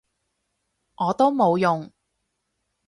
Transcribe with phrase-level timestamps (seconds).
[0.95, 1.91] 我都冇用